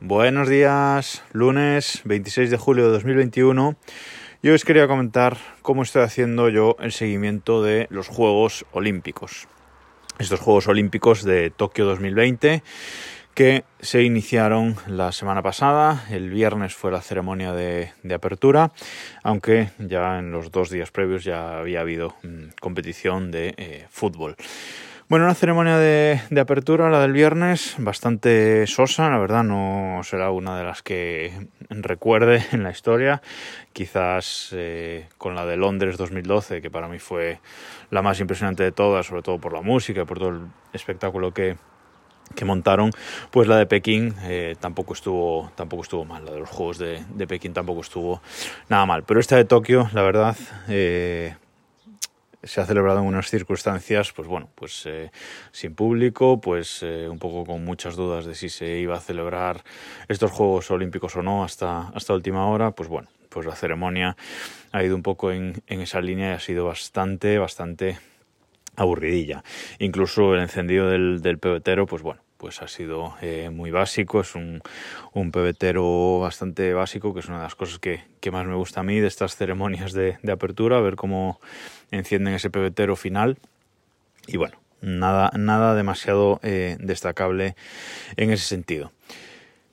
Buenos 0.00 0.48
días, 0.48 1.24
lunes 1.32 2.02
26 2.04 2.52
de 2.52 2.56
julio 2.56 2.84
de 2.84 2.92
2021. 2.92 3.76
Yo 4.44 4.54
os 4.54 4.64
quería 4.64 4.86
comentar 4.86 5.36
cómo 5.60 5.82
estoy 5.82 6.02
haciendo 6.02 6.48
yo 6.48 6.76
el 6.78 6.92
seguimiento 6.92 7.64
de 7.64 7.88
los 7.90 8.06
Juegos 8.06 8.64
Olímpicos. 8.70 9.48
Estos 10.20 10.38
Juegos 10.38 10.68
Olímpicos 10.68 11.24
de 11.24 11.50
Tokio 11.50 11.84
2020 11.84 12.62
que 13.34 13.64
se 13.80 14.04
iniciaron 14.04 14.76
la 14.86 15.10
semana 15.10 15.42
pasada. 15.42 16.04
El 16.10 16.30
viernes 16.30 16.74
fue 16.74 16.92
la 16.92 17.00
ceremonia 17.00 17.52
de, 17.52 17.92
apertura, 18.14 18.72
aunque 19.24 19.70
ya 19.78 20.20
en 20.20 20.30
los 20.30 20.52
dos 20.52 20.70
días 20.70 20.92
previos 20.92 21.24
ya 21.24 21.58
había 21.58 21.80
habido 21.80 22.14
mm, 22.22 22.50
competición 22.60 23.32
de 23.32 23.54
eh, 23.56 23.86
fútbol. 23.90 24.36
Bueno, 25.08 25.24
una 25.24 25.34
ceremonia 25.34 25.78
de, 25.78 26.20
apertura, 26.38 26.90
la 26.90 27.00
del 27.00 27.14
viernes, 27.14 27.76
bastante 27.78 28.66
sosa, 28.66 29.08
la 29.08 29.16
verdad 29.16 29.42
no 29.42 30.02
será 30.04 30.30
una 30.30 30.58
de 30.58 30.64
las 30.64 30.82
que 30.82 31.48
recuerde 31.70 32.44
en 32.52 32.62
la 32.62 32.72
historia, 32.72 33.22
quizás 33.72 34.50
eh, 34.52 35.08
con 35.16 35.34
la 35.34 35.46
de 35.46 35.56
Londres 35.56 35.96
2012, 35.96 36.60
que 36.60 36.70
para 36.70 36.88
mí 36.88 36.98
fue 36.98 37.40
la 37.90 38.02
más 38.02 38.20
impresionante 38.20 38.64
de 38.64 38.70
todas, 38.70 39.06
sobre 39.06 39.22
todo 39.22 39.38
por 39.38 39.54
la 39.54 39.62
música 39.62 40.02
y 40.02 40.04
por 40.04 40.18
todo 40.18 40.28
el 40.28 40.40
espectáculo 40.74 41.32
que, 41.32 41.56
montaron, 42.44 42.90
pues 43.30 43.48
la 43.48 43.56
de 43.56 43.64
Pekín 43.64 44.14
eh, 44.24 44.56
tampoco 44.60 44.92
estuvo 44.92 45.50
tampoco 45.56 45.84
estuvo 45.84 46.04
mal, 46.04 46.26
la 46.26 46.32
de 46.32 46.40
los 46.40 46.50
Juegos 46.50 46.76
de, 46.76 47.02
de, 47.14 47.26
Pekín 47.26 47.54
tampoco 47.54 47.80
estuvo 47.80 48.20
nada 48.68 48.84
mal, 48.84 49.04
pero 49.04 49.20
esta 49.20 49.36
de 49.36 49.46
Tokio, 49.46 49.88
la 49.94 50.02
verdad, 50.02 50.36
eh, 50.68 51.34
se 52.42 52.60
ha 52.60 52.66
celebrado 52.66 53.00
en 53.00 53.06
unas 53.06 53.28
circunstancias, 53.28 54.12
pues 54.12 54.28
bueno, 54.28 54.48
pues 54.54 54.84
eh, 54.86 55.10
sin 55.50 55.74
público, 55.74 56.40
pues 56.40 56.82
eh, 56.82 57.08
un 57.08 57.18
poco 57.18 57.44
con 57.44 57.64
muchas 57.64 57.96
dudas 57.96 58.26
de 58.26 58.34
si 58.34 58.48
se 58.48 58.78
iba 58.78 58.96
a 58.96 59.00
celebrar 59.00 59.64
estos 60.08 60.30
Juegos 60.30 60.70
Olímpicos 60.70 61.16
o 61.16 61.22
no 61.22 61.44
hasta, 61.44 61.88
hasta 61.88 62.14
última 62.14 62.46
hora, 62.46 62.70
pues 62.70 62.88
bueno, 62.88 63.08
pues 63.28 63.46
la 63.46 63.56
ceremonia 63.56 64.16
ha 64.72 64.84
ido 64.84 64.94
un 64.94 65.02
poco 65.02 65.32
en, 65.32 65.62
en 65.66 65.80
esa 65.80 66.00
línea 66.00 66.30
y 66.30 66.34
ha 66.34 66.40
sido 66.40 66.66
bastante, 66.66 67.38
bastante 67.38 67.98
aburridilla. 68.76 69.42
Incluso 69.78 70.34
el 70.34 70.40
encendido 70.40 70.88
del, 70.88 71.20
del 71.20 71.38
pebetero, 71.38 71.86
pues 71.86 72.02
bueno, 72.02 72.20
pues 72.38 72.62
ha 72.62 72.68
sido 72.68 73.14
eh, 73.20 73.50
muy 73.50 73.70
básico, 73.70 74.20
es 74.20 74.34
un, 74.34 74.62
un, 75.12 75.32
pebetero 75.32 76.20
bastante 76.20 76.72
básico, 76.72 77.12
que 77.12 77.20
es 77.20 77.26
una 77.26 77.38
de 77.38 77.42
las 77.42 77.56
cosas 77.56 77.80
que, 77.80 78.04
que 78.20 78.30
más 78.30 78.46
me 78.46 78.54
gusta 78.54 78.80
a 78.80 78.82
mí 78.84 79.00
de 79.00 79.08
estas 79.08 79.36
ceremonias 79.36 79.92
de, 79.92 80.16
apertura, 80.32 80.80
ver 80.80 80.94
cómo 80.94 81.40
encienden 81.90 82.34
ese 82.34 82.48
pebetero 82.48 82.94
final. 82.94 83.38
Y 84.28 84.36
bueno, 84.36 84.58
nada, 84.80 85.30
nada 85.36 85.74
demasiado 85.74 86.38
eh, 86.44 86.76
destacable 86.78 87.56
en 88.16 88.30
ese 88.30 88.44
sentido. 88.44 88.92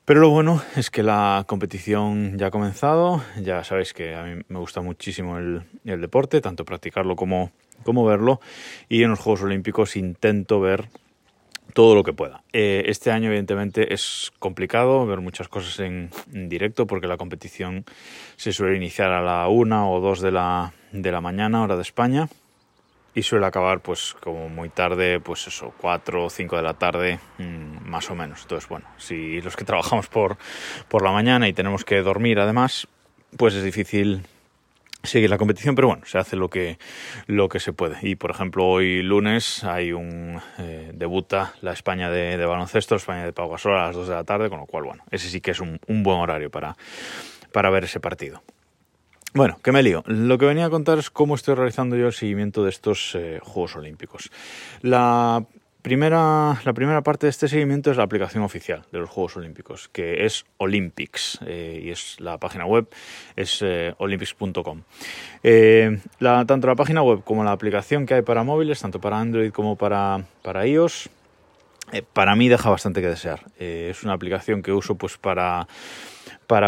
Pero 0.03 0.19
lo 0.19 0.29
bueno 0.29 0.61
es 0.75 0.89
que 0.89 1.03
la 1.03 1.45
competición 1.47 2.37
ya 2.37 2.47
ha 2.47 2.51
comenzado, 2.51 3.23
ya 3.41 3.63
sabéis 3.63 3.93
que 3.93 4.15
a 4.15 4.23
mí 4.23 4.41
me 4.47 4.59
gusta 4.59 4.81
muchísimo 4.81 5.37
el, 5.37 5.63
el 5.83 6.01
deporte, 6.01 6.41
tanto 6.41 6.65
practicarlo 6.65 7.15
como, 7.15 7.51
como 7.83 8.05
verlo, 8.05 8.39
y 8.89 9.03
en 9.03 9.11
los 9.11 9.19
Juegos 9.19 9.43
Olímpicos 9.43 9.95
intento 9.95 10.59
ver 10.59 10.89
todo 11.75 11.93
lo 11.93 12.03
que 12.03 12.13
pueda. 12.13 12.41
Eh, 12.53 12.83
este 12.87 13.11
año, 13.11 13.27
evidentemente, 13.27 13.93
es 13.93 14.31
complicado 14.39 15.05
ver 15.05 15.19
muchas 15.19 15.49
cosas 15.49 15.77
en, 15.81 16.09
directo 16.31 16.87
porque 16.87 17.05
la 17.05 17.17
competición 17.17 17.83
se 18.37 18.53
suele 18.53 18.77
iniciar 18.77 19.11
a 19.11 19.21
la 19.21 19.49
una 19.49 19.85
o 19.89 19.99
dos 19.99 20.21
de 20.21 20.31
la, 20.31 20.71
de 20.93 21.11
la 21.11 21.19
mañana, 21.19 21.61
hora 21.61 21.75
de 21.75 21.81
España, 21.81 22.29
y 23.13 23.23
suele 23.23 23.45
acabar, 23.45 23.81
pues, 23.81 24.15
como 24.21 24.47
muy 24.47 24.69
tarde, 24.69 25.19
pues 25.19 25.47
eso, 25.47 25.73
cuatro 25.77 26.23
o 26.23 26.29
cinco 26.29 26.55
de 26.55 26.63
la 26.63 26.75
tarde, 26.75 27.19
mm, 27.39 27.89
más 27.89 28.09
o 28.09 28.15
menos. 28.15 28.43
Entonces, 28.43 28.69
bueno, 28.69 28.85
si 28.95 29.41
los 29.41 29.57
que 29.57 29.65
trabajamos 29.65 30.07
por, 30.07 30.37
por 30.87 31.03
la 31.03 31.11
mañana 31.11 31.49
y 31.49 31.53
tenemos 31.53 31.83
que 31.83 32.01
dormir 32.01 32.39
además, 32.39 32.87
pues 33.35 33.53
es 33.53 33.65
difícil 33.65 34.21
sigue 35.05 35.27
la 35.27 35.37
competición, 35.37 35.75
pero 35.75 35.87
bueno, 35.87 36.03
se 36.05 36.17
hace 36.17 36.35
lo 36.35 36.49
que, 36.49 36.77
lo 37.27 37.49
que 37.49 37.59
se 37.59 37.73
puede. 37.73 37.97
Y 38.01 38.15
por 38.15 38.31
ejemplo, 38.31 38.65
hoy 38.65 39.01
lunes 39.01 39.63
hay 39.63 39.91
un 39.91 40.41
eh, 40.57 40.91
debuta 40.93 41.53
la 41.61 41.73
España 41.73 42.09
de, 42.09 42.43
baloncesto, 42.45 42.95
España 42.95 43.25
de 43.25 43.33
Pau 43.33 43.49
Gasol 43.49 43.75
a 43.77 43.87
las 43.87 43.95
2 43.95 44.07
de 44.07 44.13
la 44.15 44.23
tarde, 44.23 44.49
con 44.49 44.59
lo 44.59 44.65
cual, 44.65 44.83
bueno, 44.85 45.03
ese 45.11 45.29
sí 45.29 45.41
que 45.41 45.51
es 45.51 45.59
un, 45.59 45.79
buen 45.87 46.19
horario 46.19 46.49
para, 46.51 46.75
para 47.51 47.69
ver 47.69 47.85
ese 47.85 47.99
partido. 47.99 48.43
Bueno, 49.33 49.57
que 49.61 49.73
me 49.73 49.83
lío. 49.83 50.03
Lo 50.05 50.37
que 50.37 50.45
venía 50.45 50.65
a 50.65 50.69
contar 50.69 50.97
es 50.97 51.09
cómo 51.09 51.35
estoy 51.35 51.55
realizando 51.55 51.97
yo 51.97 52.07
el 52.07 52.13
seguimiento 52.13 52.63
de 52.63 52.69
estos 52.69 53.15
eh, 53.15 53.39
Juegos 53.43 53.75
Olímpicos. 53.75 54.31
La 54.81 55.45
La 55.85 56.73
primera 56.73 57.01
parte 57.03 57.27
de 57.27 57.29
este 57.29 57.47
seguimiento 57.47 57.91
es 57.91 57.97
la 57.97 58.01
aplicación 58.05 58.41
oficial 58.41 58.87
de 58.91 58.97
los 58.97 59.07
Juegos 59.07 59.37
Olímpicos, 59.37 59.87
que 59.87 60.25
es 60.25 60.43
Olympics, 60.57 61.37
eh, 61.45 61.79
y 61.83 61.91
es 61.91 62.19
la 62.19 62.39
página 62.39 62.65
web, 62.65 62.87
es 63.35 63.59
eh, 63.61 63.93
olympics.com. 63.99 64.81
Eh, 65.43 65.99
tanto 66.19 66.65
la 66.65 66.73
página 66.73 67.03
web 67.03 67.23
como 67.23 67.43
la 67.43 67.51
aplicación 67.51 68.07
que 68.07 68.15
hay 68.15 68.23
para 68.23 68.43
móviles, 68.43 68.81
tanto 68.81 68.99
para 68.99 69.19
Android 69.19 69.51
como 69.51 69.75
para, 69.75 70.25
iOS, 70.65 71.07
para 72.13 72.35
mí 72.35 72.49
deja 72.49 72.71
bastante 72.71 72.99
que 73.01 73.09
desear. 73.09 73.41
es 73.59 74.01
una 74.01 74.13
aplicación 74.13 74.63
que 74.63 74.71
uso 74.71 74.95
pues 74.95 75.19
para 75.19 75.67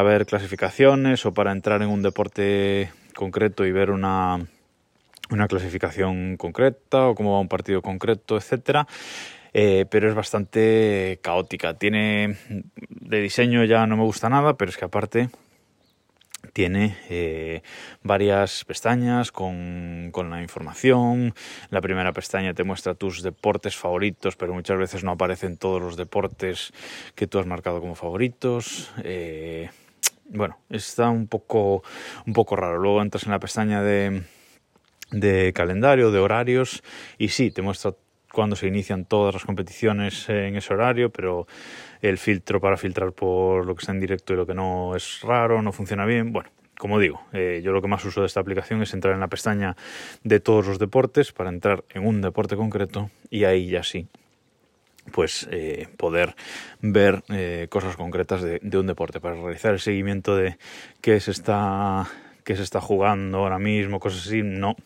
ver 0.03 0.27
clasificaciones 0.27 1.25
o 1.25 1.33
para 1.33 1.53
entrar 1.53 1.81
en 1.81 1.89
un 1.89 2.03
deporte 2.03 2.91
concreto 3.15 3.65
y 3.65 3.71
ver 3.71 3.89
una 3.89 4.45
una 5.29 5.47
clasificación 5.47 6.37
concreta 6.37 7.07
o 7.07 7.15
cómo 7.15 7.33
va 7.33 7.39
un 7.39 7.47
partido 7.47 7.81
concreto, 7.81 8.37
etcétera. 8.37 8.87
Eh, 9.53 9.85
pero 9.89 10.09
es 10.09 10.15
bastante 10.15 11.19
caótica. 11.21 11.73
Tiene 11.73 12.37
de 12.89 13.21
diseño 13.21 13.63
ya 13.63 13.87
no 13.87 13.97
me 13.97 14.03
gusta 14.03 14.29
nada, 14.29 14.55
pero 14.55 14.69
es 14.69 14.77
que 14.77 14.85
aparte 14.85 15.29
tiene 16.53 16.97
eh, 17.09 17.61
varias 18.03 18.65
pestañas 18.65 19.31
con, 19.31 20.09
con, 20.11 20.29
la 20.29 20.41
información. 20.41 21.33
La 21.69 21.81
primera 21.81 22.13
pestaña 22.13 22.53
te 22.53 22.63
muestra 22.63 22.95
tus 22.95 23.23
deportes 23.23 23.75
favoritos, 23.75 24.35
pero 24.35 24.53
muchas 24.53 24.77
veces 24.77 25.03
no 25.03 25.11
aparecen 25.11 25.57
todos 25.57 25.81
los 25.81 25.97
deportes 25.97 26.73
que 27.15 27.27
tú 27.27 27.39
has 27.39 27.45
marcado 27.45 27.81
como 27.81 27.95
favoritos. 27.95 28.91
Eh, 29.03 29.69
bueno, 30.29 30.59
está 30.69 31.09
un 31.09 31.27
poco, 31.27 31.83
un 32.25 32.33
poco 32.33 32.55
raro. 32.55 32.77
Luego 32.79 33.01
entras 33.01 33.25
en 33.25 33.31
la 33.31 33.39
pestaña 33.39 33.81
de, 33.81 34.23
de 35.11 35.53
calendario, 35.53 36.11
de 36.11 36.19
horarios, 36.19 36.83
y 37.17 37.29
sí, 37.29 37.51
te 37.51 37.61
muestra 37.61 37.93
cuándo 38.31 38.55
se 38.55 38.67
inician 38.67 39.05
todas 39.05 39.33
las 39.33 39.45
competiciones 39.45 40.29
en 40.29 40.55
ese 40.55 40.73
horario, 40.73 41.09
pero 41.09 41.47
el 42.01 42.17
filtro 42.17 42.59
para 42.61 42.77
filtrar 42.77 43.13
por 43.13 43.65
lo 43.65 43.75
que 43.75 43.79
está 43.81 43.91
en 43.91 43.99
directo 43.99 44.33
y 44.33 44.35
lo 44.35 44.45
que 44.45 44.53
no 44.53 44.95
es 44.95 45.21
raro, 45.21 45.61
no 45.61 45.71
funciona 45.71 46.05
bien. 46.05 46.31
Bueno, 46.31 46.49
como 46.77 46.99
digo, 46.99 47.25
eh, 47.33 47.61
yo 47.63 47.71
lo 47.71 47.81
que 47.81 47.87
más 47.87 48.05
uso 48.05 48.21
de 48.21 48.27
esta 48.27 48.39
aplicación 48.39 48.81
es 48.81 48.93
entrar 48.93 49.13
en 49.13 49.19
la 49.19 49.27
pestaña 49.27 49.75
de 50.23 50.39
todos 50.39 50.67
los 50.67 50.79
deportes 50.79 51.31
para 51.31 51.49
entrar 51.49 51.83
en 51.89 52.05
un 52.05 52.21
deporte 52.21 52.55
concreto 52.55 53.09
y 53.29 53.45
ahí 53.45 53.67
ya 53.69 53.83
sí 53.83 54.07
pues 55.11 55.47
eh, 55.51 55.87
poder 55.95 56.35
ver 56.81 57.23
eh, 57.29 57.67
cosas 57.69 57.95
concretas 57.95 58.41
de, 58.41 58.77
un 58.77 58.87
deporte 58.87 59.21
para 59.21 59.35
realizar 59.35 59.73
el 59.73 59.79
seguimiento 59.79 60.35
de 60.35 60.57
qué 60.99 61.21
se 61.21 61.31
está 61.31 62.05
que 62.47 62.55
se 62.55 62.63
está 62.63 62.79
jugando 62.79 63.39
ahora 63.39 63.59
mismo, 63.59 63.99
cosas 63.99 64.25
así, 64.25 64.41
no, 64.41 64.77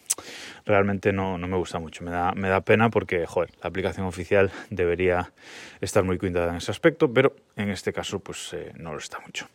realmente 0.66 1.14
no, 1.14 1.38
no 1.38 1.48
me 1.48 1.58
gusta 1.58 1.78
mucho. 1.78 2.04
Me 2.04 2.10
da, 2.10 2.32
me 2.32 2.50
da 2.50 2.62
pena 2.62 2.90
porque, 2.90 3.28
joder, 3.28 3.52
la 3.62 3.70
aplicación 3.70 4.08
oficial 4.08 4.50
debería 4.72 5.32
estar 5.80 6.04
muy 6.04 6.18
cuidada 6.18 6.50
en 6.50 6.56
ese 6.56 6.72
aspecto, 6.72 7.14
pero 7.14 7.36
en 7.56 7.70
este 7.70 7.94
caso, 7.94 8.18
pues 8.18 8.52
eh, 8.54 8.72
no 8.78 8.94
lo 8.94 8.98
está 8.98 9.20
mucho. 9.20 9.48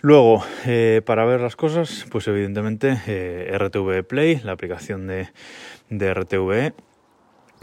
Luego, 0.00 0.44
eh, 0.66 1.02
para 1.06 1.24
ver 1.24 1.40
las 1.40 1.54
cosas, 1.54 2.04
pues 2.10 2.26
evidentemente 2.26 3.00
eh, 3.06 3.56
RTV 3.56 4.02
Play, 4.02 4.40
la 4.42 4.50
aplicación 4.50 5.06
de, 5.06 5.28
de 5.88 6.12
RTV, 6.12 6.74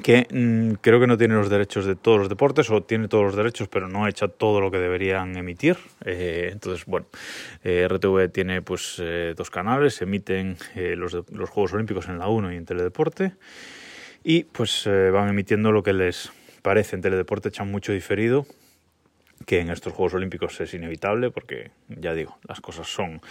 que 0.03 0.27
mm, 0.31 0.75
creo 0.81 0.99
que 0.99 1.07
no 1.07 1.17
tiene 1.17 1.35
los 1.35 1.49
derechos 1.49 1.85
de 1.85 1.95
todos 1.95 2.19
los 2.19 2.29
deportes 2.29 2.69
o 2.69 2.83
tiene 2.83 3.07
todos 3.07 3.23
los 3.25 3.35
derechos 3.35 3.67
pero 3.67 3.88
no 3.88 4.07
echa 4.07 4.27
todo 4.27 4.61
lo 4.61 4.71
que 4.71 4.77
deberían 4.77 5.35
emitir. 5.35 5.77
Eh, 6.05 6.49
entonces 6.51 6.85
bueno 6.85 7.07
eh, 7.63 7.88
RTV 7.89 8.29
tiene 8.31 8.61
pues 8.61 8.97
eh, 8.99 9.33
dos 9.35 9.49
canales 9.49 10.01
emiten 10.01 10.57
los, 10.75 11.13
los, 11.31 11.49
Juegos 11.49 11.73
Olímpicos 11.73 12.07
en 12.07 12.19
la 12.19 12.27
1 12.27 12.53
y 12.53 12.55
en 12.57 12.65
Teledeporte 12.65 13.33
y 14.23 14.44
pues 14.44 14.88
van 14.88 15.29
emitiendo 15.29 15.71
lo 15.71 15.83
que 15.83 15.94
les 15.94 16.31
parece. 16.61 16.95
En 16.95 17.01
Teledeporte 17.01 17.50
echan 17.50 17.71
mucho 17.71 17.91
diferido 17.91 18.45
que 19.45 19.59
en 19.59 19.69
estos 19.69 19.93
Juegos 19.93 20.15
Olímpicos 20.15 20.59
es 20.59 20.73
inevitable 20.73 21.31
porque 21.31 21.71
ya 21.88 22.13
digo 22.13 22.38
las 22.47 22.59
cosas 22.61 22.88
son 22.88 23.21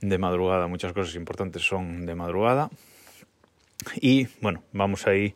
de 0.00 0.18
madrugada 0.18 0.66
muchas 0.66 0.92
cosas 0.92 1.14
importantes 1.16 1.62
son 1.62 2.06
de 2.06 2.14
madrugada 2.14 2.70
y 3.94 4.28
bueno, 4.40 4.62
vamos 4.72 5.06
ahí 5.06 5.34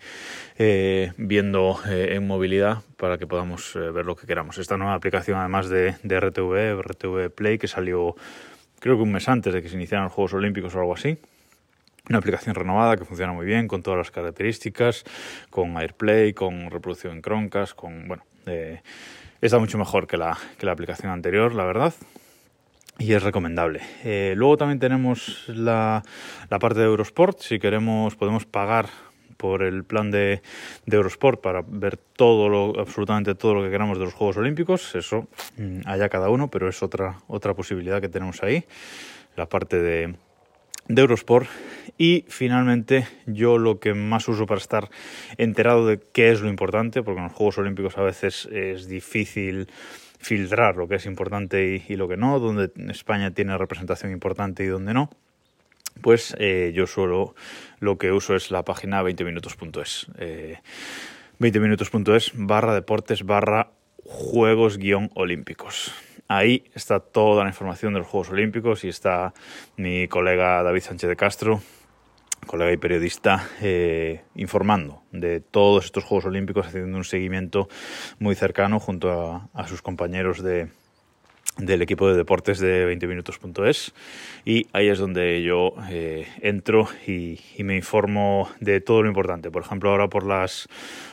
eh, 0.59 1.13
viendo 1.17 1.79
eh, 1.89 2.15
en 2.15 2.27
movilidad 2.27 2.79
para 2.97 3.19
que 3.19 3.27
podamos 3.27 3.75
eh, 3.77 3.79
ver 3.91 4.05
lo 4.05 4.17
que 4.17 4.27
queramos. 4.27 4.59
Esta 4.59 4.77
nueva 4.77 4.95
aplicación, 4.95 5.39
además 5.39 5.69
de, 5.69 5.97
de, 6.03 6.21
RTV, 6.21 6.81
RTV 6.81 7.31
Play, 7.31 7.59
que 7.59 7.69
salió 7.69 8.15
creo 8.81 8.97
que 8.97 9.03
un 9.03 9.13
mes 9.13 9.29
antes 9.29 9.53
de 9.53 9.63
que 9.63 9.69
se 9.69 9.77
iniciaran 9.77 10.05
los 10.05 10.13
Juegos 10.13 10.35
Olímpicos 10.35 10.75
o 10.75 10.81
algo 10.81 10.95
así. 10.95 11.19
Una 12.09 12.19
aplicación 12.19 12.55
renovada 12.55 12.97
que 12.97 13.05
funciona 13.05 13.33
muy 13.33 13.47
bien, 13.47 13.69
con 13.69 13.83
todas 13.83 13.99
las 13.99 14.11
características, 14.11 15.05
con 15.51 15.77
AirPlay, 15.77 16.33
con 16.33 16.71
reproducción 16.71 17.17
en 17.17 17.23
Chromecast, 17.23 17.75
con 17.75 18.09
bueno, 18.09 18.25
está 19.41 19.59
mucho 19.59 19.79
mejor 19.79 20.07
que 20.07 20.17
la, 20.17 20.37
que 20.59 20.67
la 20.67 20.73
aplicación 20.73 21.13
anterior, 21.13 21.55
la 21.55 21.65
verdad 21.65 21.95
y 23.01 23.15
es 23.15 23.23
recomendable. 23.23 23.81
Eh, 24.05 24.35
luego 24.37 24.59
también 24.59 24.79
tenemos 24.79 25.45
la, 25.49 26.03
la, 26.51 26.59
parte 26.59 26.81
de 26.81 26.87
Eurosport. 26.87 27.41
Si 27.41 27.59
queremos, 27.59 28.15
podemos 28.15 28.45
pagar 28.45 28.91
por 29.39 29.63
el 29.63 29.85
plan 29.85 30.11
de, 30.11 30.43
de, 30.85 30.97
Eurosport 30.97 31.41
para 31.41 31.63
ver 31.67 31.97
todo 31.97 32.51
lo, 32.51 32.79
absolutamente 32.79 33.35
todo 33.35 33.55
lo 33.55 33.63
que 33.63 33.71
queramos 33.71 33.99
de 33.99 34.05
los 34.05 34.13
Juegos 34.13 34.37
Olímpicos. 34.37 34.95
Eso 34.95 35.27
mm, 35.57 35.81
allá 35.87 36.11
cada 36.11 36.29
uno, 36.29 36.49
pero 36.49 36.69
es 36.69 36.83
otra, 36.83 37.19
otra 37.27 37.55
posibilidad 37.55 38.03
que 38.03 38.11
tenemos 38.11 38.43
ahí. 38.43 38.65
La 39.35 39.47
parte 39.47 39.81
de, 39.81 40.15
de 40.89 41.01
Eurosport 41.01 41.49
y 41.97 42.27
finalmente 42.29 43.07
yo 43.27 43.57
lo 43.57 43.81
que 43.81 43.95
más 43.95 44.29
uso 44.29 44.45
para 44.45 44.61
estar 44.61 44.91
enterado 45.39 45.87
de 45.87 46.01
qué 46.13 46.33
es 46.33 46.43
lo 46.43 46.51
importante, 46.51 47.03
porque 47.03 47.21
en 47.21 47.25
los 47.25 47.33
Juegos 47.33 47.59
Olímpicos 47.59 47.97
a 47.97 48.03
veces 48.03 48.47
es 48.53 48.89
difícil 48.89 49.69
filtrar 50.21 50.77
lo 50.77 50.87
que 50.87 50.97
es 50.97 51.07
importante 51.07 51.83
y, 51.89 51.97
lo 51.97 52.07
que 52.07 52.17
no, 52.17 52.39
donde 52.39 52.71
España 52.91 53.33
tiene 53.33 53.57
representación 53.57 54.13
importante 54.13 54.63
y 54.63 54.67
donde 54.67 54.95
no, 54.95 55.11
pues 56.03 56.37
eh, 56.39 56.73
yo 56.75 56.87
solo 56.87 57.35
lo 57.81 57.99
que 57.99 58.13
uso 58.13 58.37
es 58.37 58.51
la 58.51 58.63
página 58.65 59.03
20minutos.es. 59.03 60.07
Eh, 60.19 60.59
20minutos.es 61.41 62.33
barra 62.35 62.75
deportes 62.75 63.25
barra 63.25 63.71
juegos 64.05 64.77
guion 64.77 65.11
olímpicos. 65.15 65.93
Ahí 66.29 66.65
está 66.75 67.01
toda 67.01 67.43
la 67.43 67.51
información 67.51 67.93
de 67.93 68.01
los 68.01 68.09
Juegos 68.09 68.31
Olímpicos 68.31 68.85
y 68.85 68.89
está 68.89 69.35
mi 69.77 70.07
colega 70.07 70.63
David 70.63 70.83
Sánchez 70.83 71.09
de 71.09 71.17
Castro, 71.17 71.61
colega 72.47 72.73
y 72.73 72.77
periodista, 72.77 73.49
eh, 73.61 74.23
informando 74.35 75.03
de 75.13 75.41
todos 75.41 75.85
estos 75.85 76.05
Juegos 76.05 76.27
Olímpicos, 76.27 76.67
haciendo 76.67 76.97
un 76.97 77.05
seguimiento 77.05 77.69
muy 78.19 78.35
cercano 78.35 78.81
junto 78.81 79.49
a, 79.55 79.67
sus 79.69 79.83
compañeros 79.83 80.43
de, 80.43 80.69
del 81.59 81.83
equipo 81.83 82.09
de 82.09 82.17
deportes 82.17 82.59
de 82.59 82.87
20minutos.es 82.87 83.93
y 84.45 84.67
ahí 84.73 84.89
es 84.89 84.99
donde 84.99 85.43
yo 85.43 85.75
eh, 85.91 86.27
entro 86.41 86.89
y, 87.07 87.41
me 87.59 87.77
informo 87.77 88.49
de 88.61 88.81
todo 88.81 89.03
lo 89.03 89.09
importante. 89.09 89.51
Por 89.51 89.63
ejemplo, 89.63 89.91
ahora 89.91 90.09
por 90.09 90.27
las, 90.27 90.69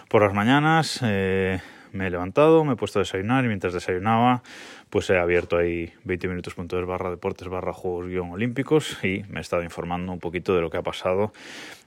por 0.10 0.24
las 0.24 0.34
mañanas 0.34 1.00
eh, 1.04 1.60
me 1.92 2.08
he 2.08 2.10
levantado, 2.10 2.64
me 2.64 2.74
he 2.74 2.76
puesto 2.76 3.00
a 3.00 3.02
desayunar 3.02 3.46
y 3.46 3.48
mientras 3.48 3.74
desayunaba 3.74 4.44
pues 4.90 5.10
he 5.10 5.18
abierto 5.18 5.58
ahí 5.58 5.92
20 6.06 6.28
minutos.es 6.30 6.86
barra 6.86 7.10
deportes 7.10 7.48
barra 7.48 7.74
juegos 7.74 8.08
guion 8.08 8.32
olímpicos 8.32 9.04
y 9.04 9.24
me 9.30 9.40
he 9.40 9.42
estado 9.42 9.64
informando 9.64 10.12
un 10.12 10.20
poquito 10.20 10.56
de 10.56 10.62
lo 10.62 10.70
que 10.70 10.78
ha 10.78 10.84
pasado 10.84 11.34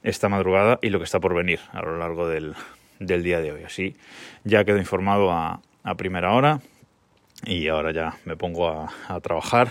esta 0.03 0.29
madrugada 0.29 0.79
y 0.81 0.89
lo 0.89 0.99
que 0.99 1.05
está 1.05 1.19
por 1.19 1.33
venir 1.33 1.59
a 1.71 1.81
lo 1.81 1.97
largo 1.97 2.27
del, 2.27 2.53
día 2.99 3.41
de 3.41 3.51
hoy. 3.51 3.63
Así 3.63 3.95
ya 4.43 4.63
quedo 4.63 4.77
informado 4.77 5.31
a, 5.31 5.61
primera 5.97 6.33
hora 6.33 6.61
y 7.43 7.67
ahora 7.67 7.91
ya 7.91 8.17
me 8.25 8.37
pongo 8.37 8.69
a, 8.69 9.19
trabajar 9.21 9.69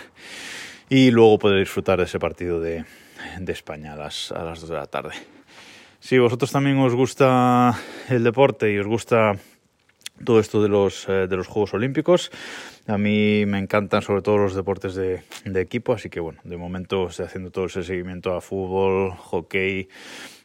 y 0.88 1.12
luego 1.12 1.38
poder 1.38 1.60
disfrutar 1.60 1.98
de 1.98 2.04
ese 2.04 2.18
partido 2.18 2.60
de, 2.60 2.84
de 3.38 3.52
España 3.52 3.92
a 3.92 3.96
las, 3.96 4.32
a 4.32 4.42
las 4.42 4.60
2 4.60 4.70
de 4.70 4.76
la 4.76 4.86
tarde. 4.86 5.14
Si 6.00 6.18
vosotros 6.18 6.50
también 6.50 6.78
os 6.78 6.94
gusta 6.94 7.78
el 8.08 8.24
deporte 8.24 8.72
y 8.72 8.78
os 8.78 8.86
gusta 8.86 9.34
todo 10.24 10.40
esto 10.40 10.62
de 10.62 10.68
los, 10.68 11.08
eh, 11.08 11.26
de 11.28 11.36
los 11.36 11.46
Juegos 11.46 11.74
Olímpicos. 11.74 12.30
A 12.86 12.98
mí 12.98 13.44
me 13.46 13.58
encantan 13.58 14.02
sobre 14.02 14.22
todo 14.22 14.38
los 14.38 14.54
deportes 14.54 14.94
de, 14.94 15.22
equipo, 15.44 15.92
así 15.92 16.10
que 16.10 16.20
bueno, 16.20 16.40
de 16.44 16.56
momento 16.56 17.08
estoy 17.08 17.26
haciendo 17.26 17.50
todo 17.50 17.66
ese 17.66 17.82
seguimiento 17.82 18.34
a 18.34 18.40
fútbol, 18.40 19.12
hockey, 19.12 19.88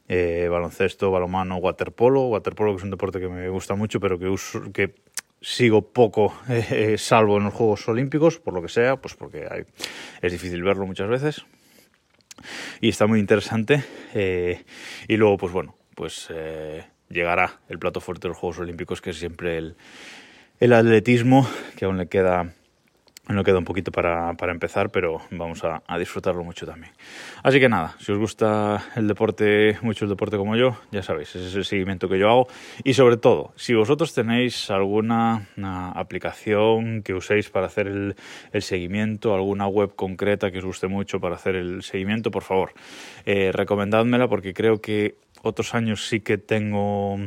eh, 0.08 0.48
baloncesto, 0.50 1.12
balomano, 1.12 1.58
waterpolo. 1.58 2.28
Waterpolo 2.28 2.72
que 2.74 2.78
es 2.78 2.84
un 2.84 2.92
deporte 2.92 3.20
que 3.20 3.28
me 3.28 3.50
gusta 3.50 3.76
mucho, 3.76 4.00
pero 4.00 4.20
que, 4.20 4.28
uso, 4.28 4.72
que 4.72 4.96
sigo 5.42 5.82
poco, 5.82 6.34
eh, 6.50 6.96
salvo 6.98 7.38
en 7.38 7.46
los 7.46 7.54
Juegos 7.54 7.88
Olímpicos, 7.88 8.40
por 8.40 8.54
lo 8.54 8.62
que 8.62 8.70
sea, 8.70 8.98
pues 8.98 9.16
porque 9.16 9.66
es 10.22 10.32
difícil 10.32 10.64
verlo 10.64 10.86
muchas 10.86 11.10
veces. 11.10 11.46
Y 12.82 12.90
está 12.90 13.08
muy 13.08 13.20
interesante. 13.20 13.84
Y 15.08 15.18
luego, 15.18 15.38
pues 15.38 15.54
bueno, 15.54 15.76
pues 15.96 16.30
llegará 17.10 17.60
el 17.70 17.80
plato 17.80 18.00
fuerte 18.00 18.28
de 18.28 18.30
los 18.30 18.38
Juegos 18.38 18.60
Olímpicos, 18.60 19.02
que 19.02 19.12
es 19.12 19.18
siempre 19.18 19.58
el, 19.58 19.76
el 20.60 20.74
atletismo, 20.74 21.48
que 21.76 21.86
aún 21.86 21.98
le 21.98 22.08
queda, 22.08 22.54
le 23.28 23.44
queda 23.44 23.58
un 23.58 23.66
poquito 23.66 23.92
para, 23.92 24.34
para 24.36 24.52
empezar, 24.52 24.90
pero 24.90 25.22
vamos 25.32 25.64
a, 25.64 25.82
disfrutarlo 25.98 26.44
mucho 26.44 26.66
también. 26.66 26.94
Así 27.44 27.60
que 27.60 27.68
nada, 27.68 27.96
si 28.00 28.12
os 28.12 28.18
gusta 28.18 28.84
el 28.96 29.08
deporte, 29.08 29.78
mucho 29.82 30.06
el 30.06 30.10
deporte 30.10 30.38
como 30.38 30.56
yo, 30.56 30.78
ya 30.92 31.04
sabéis, 31.04 31.30
ese 31.36 31.48
es 31.48 31.56
el 31.56 31.66
seguimiento 31.66 32.08
que 32.08 32.20
yo 32.20 32.30
hago. 32.30 32.48
Y 32.84 32.94
sobre 32.94 33.18
todo, 33.18 33.54
si 33.56 33.74
vosotros 33.74 34.14
tenéis 34.14 34.70
alguna 34.72 35.48
aplicación 35.96 37.04
que 37.04 37.14
uséis 37.14 37.50
para 37.50 37.68
hacer 37.68 37.88
el, 37.88 38.16
seguimiento, 38.62 39.34
alguna 39.34 39.68
web 39.68 39.96
concreta 39.96 40.52
que 40.52 40.60
os 40.60 40.66
guste 40.66 40.88
mucho 40.88 41.20
para 41.20 41.36
hacer 41.36 41.56
el 41.56 41.84
seguimiento, 41.84 42.32
por 42.32 42.44
favor, 42.44 42.74
eh, 43.26 43.52
porque 44.30 44.54
creo 44.54 44.80
que 44.80 45.16
otros 45.46 45.76
años 45.76 46.08
sí 46.08 46.22
que 46.22 46.38
tengo 46.38 47.18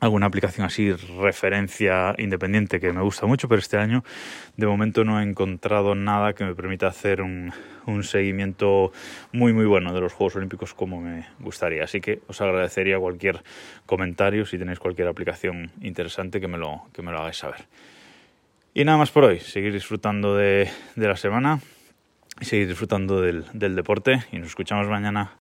alguna 0.00 0.26
aplicación 0.26 0.66
así, 0.66 0.92
referencia 0.92 2.14
independiente 2.18 2.80
que 2.80 2.92
me 2.92 3.00
gusta 3.02 3.26
mucho, 3.26 3.48
pero 3.48 3.58
este 3.58 3.78
año 3.78 4.04
de 4.56 4.66
momento 4.66 5.04
no 5.04 5.20
he 5.20 5.22
encontrado 5.22 5.94
nada 5.94 6.34
que 6.34 6.44
me 6.44 6.54
permita 6.54 6.88
hacer 6.88 7.22
un, 7.22 7.52
seguimiento 8.02 8.92
muy 9.32 9.52
muy 9.52 9.66
bueno 9.66 9.92
de 9.92 10.00
los 10.00 10.12
Juegos 10.12 10.36
Olímpicos 10.36 10.74
como 10.74 11.00
me 11.00 11.26
gustaría. 11.38 11.84
Así 11.84 12.00
que 12.00 12.22
os 12.28 12.40
agradecería 12.40 12.98
cualquier 12.98 13.42
comentario 13.86 14.46
si 14.46 14.58
tenéis 14.58 14.78
cualquier 14.78 15.08
aplicación 15.08 15.70
interesante 15.80 16.40
que 16.40 16.48
me 16.48 16.58
lo, 16.58 16.82
que 16.92 17.02
me 17.02 17.12
lo 17.12 17.18
hagáis 17.18 17.36
saber. 17.36 17.66
Y 18.72 18.84
nada 18.84 18.98
más 18.98 19.10
por 19.10 19.24
hoy, 19.24 19.40
seguir 19.40 19.72
disfrutando 19.72 20.34
de, 20.34 20.68
la 20.96 21.16
semana 21.16 21.60
y 22.40 22.44
seguir 22.46 22.68
disfrutando 22.68 23.20
del 23.20 23.76
deporte 23.76 24.24
y 24.32 24.38
nos 24.38 24.48
escuchamos 24.48 24.88
mañana. 24.88 25.43